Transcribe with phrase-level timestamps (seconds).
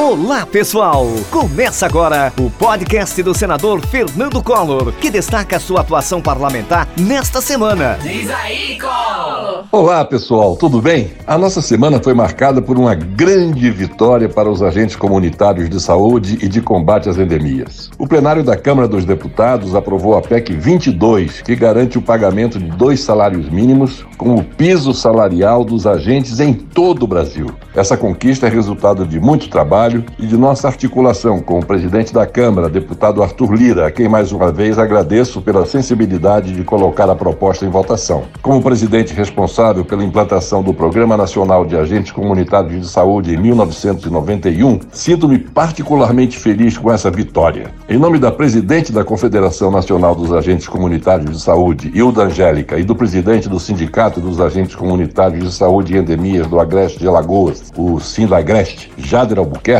[0.00, 1.08] Olá, pessoal!
[1.28, 7.98] Começa agora o podcast do senador Fernando Collor, que destaca sua atuação parlamentar nesta semana.
[8.00, 9.64] Diz aí, Collor!
[9.72, 11.10] Olá, pessoal, tudo bem?
[11.26, 16.38] A nossa semana foi marcada por uma grande vitória para os agentes comunitários de saúde
[16.40, 17.90] e de combate às endemias.
[17.98, 22.70] O plenário da Câmara dos Deputados aprovou a PEC 22, que garante o pagamento de
[22.70, 27.50] dois salários mínimos com o piso salarial dos agentes em todo o Brasil.
[27.74, 32.12] Essa conquista é resultado de muito trabalho trabalho e de nossa articulação com o presidente
[32.12, 37.08] da Câmara, deputado Arthur Lira, a quem mais uma vez agradeço pela sensibilidade de colocar
[37.08, 38.24] a proposta em votação.
[38.42, 44.80] Como presidente responsável pela implantação do Programa Nacional de Agentes Comunitários de Saúde em 1991,
[44.92, 47.72] sinto-me particularmente feliz com essa vitória.
[47.88, 52.84] Em nome da presidente da Confederação Nacional dos Agentes Comunitários de Saúde, Hilda Angélica, e
[52.84, 57.72] do presidente do Sindicato dos Agentes Comunitários de Saúde e Endemias do Agreste de Alagoas,
[57.76, 59.77] o Sindagreste, Jader Albuquerque,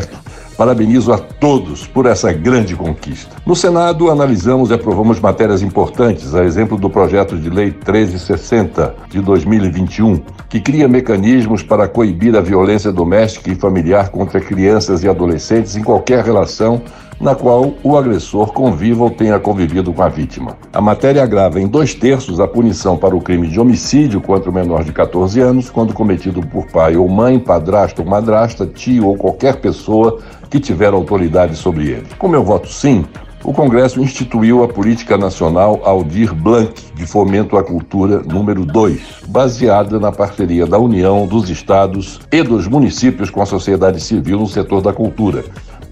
[0.57, 3.37] Parabenizo a todos por essa grande conquista.
[3.47, 9.21] No Senado, analisamos e aprovamos matérias importantes, a exemplo do projeto de lei 1360 de
[9.21, 15.77] 2021, que cria mecanismos para coibir a violência doméstica e familiar contra crianças e adolescentes
[15.77, 16.83] em qualquer relação
[17.21, 20.57] na qual o agressor conviva ou tenha convivido com a vítima.
[20.73, 24.55] A matéria agrava em dois terços a punição para o crime de homicídio contra o
[24.55, 29.17] menor de 14 anos, quando cometido por pai ou mãe, padrasto ou madrasta, tio ou
[29.17, 32.07] qualquer pessoa que tiver autoridade sobre ele.
[32.19, 33.05] Com meu voto sim,
[33.45, 39.99] o Congresso instituiu a Política Nacional Aldir Blanc de Fomento à Cultura número 2, baseada
[40.01, 44.83] na parceria da União, dos Estados e dos municípios com a sociedade civil no setor
[44.83, 45.45] da cultura,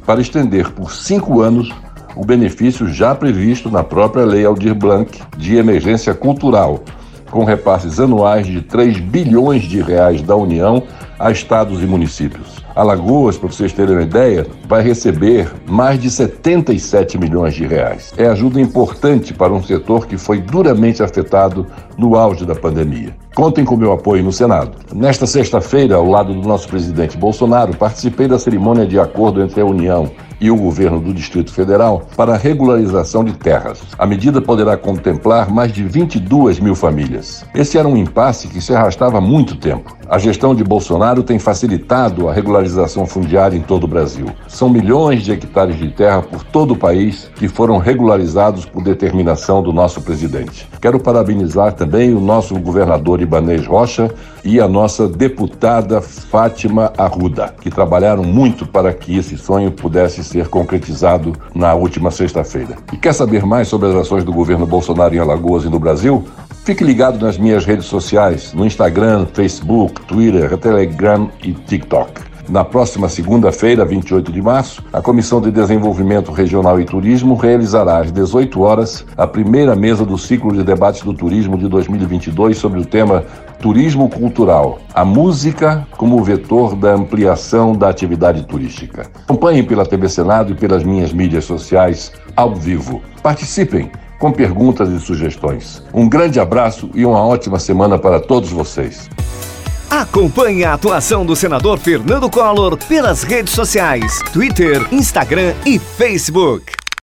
[0.07, 1.71] para estender por cinco anos
[2.15, 6.83] o benefício já previsto na própria Lei Aldir Blanc de Emergência Cultural,
[7.31, 10.83] com repasses anuais de 3 bilhões de reais da União
[11.19, 12.57] a estados e municípios.
[12.75, 18.13] Alagoas, para vocês terem uma ideia, vai receber mais de 77 milhões de reais.
[18.17, 21.67] É ajuda importante para um setor que foi duramente afetado
[21.99, 23.15] no auge da pandemia.
[23.37, 24.79] Contem com meu apoio no Senado.
[24.95, 29.67] Nesta sexta-feira, ao lado do nosso presidente Bolsonaro, participei da cerimônia de acordo entre a
[29.67, 30.11] União
[30.41, 33.83] e o governo do Distrito Federal para a regularização de terras.
[33.99, 37.45] A medida poderá contemplar mais de 22 mil famílias.
[37.55, 39.97] Esse era um impasse que se arrastava há muito tempo.
[40.09, 44.27] A gestão de Bolsonaro tem facilitado a regularização fundiária em todo o Brasil.
[44.47, 49.63] São milhões de hectares de terra por todo o país que foram regularizados por determinação
[49.63, 50.69] do nosso presidente.
[50.81, 54.11] Quero parabenizar também o nosso governador Ibanez Rocha
[54.45, 60.49] e a nossa deputada Fátima Arruda, que trabalharam muito para que esse sonho pudesse ser
[60.49, 62.77] concretizado na última sexta-feira.
[62.93, 66.25] E quer saber mais sobre as ações do governo Bolsonaro em Alagoas e no Brasil?
[66.65, 72.36] Fique ligado nas minhas redes sociais, no Instagram, Facebook, Twitter, Telegram e TikTok.
[72.49, 78.13] Na próxima segunda-feira, 28 de março, a Comissão de Desenvolvimento Regional e Turismo realizará às
[78.13, 82.87] 18 horas a primeira mesa do ciclo de debates do turismo de 2022 sobre o
[82.87, 83.25] tema
[83.61, 89.11] Turismo Cultural, a música como vetor da ampliação da atividade turística.
[89.25, 93.03] Acompanhem pela TV Senado e pelas minhas mídias sociais ao vivo.
[93.25, 93.91] Participem
[94.21, 95.83] com perguntas e sugestões.
[95.93, 99.11] Um grande abraço e uma ótima semana para todos vocês.
[99.91, 106.86] Acompanhe a atuação do senador Fernando Collor pelas redes sociais, Twitter, Instagram e Facebook.